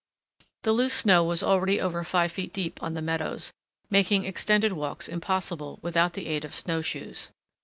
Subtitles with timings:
[0.63, 3.53] The loose snow was already over five feet deep on the meadows,
[3.91, 7.29] making extended walks impossible without the aid of snow shoes.